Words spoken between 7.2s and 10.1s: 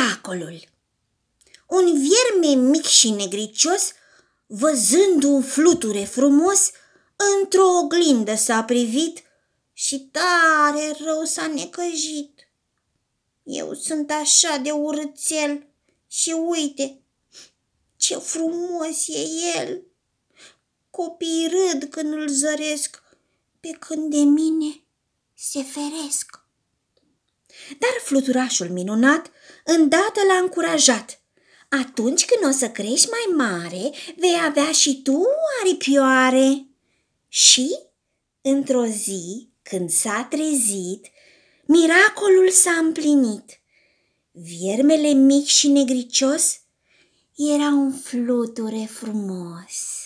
într-o oglindă s-a privit și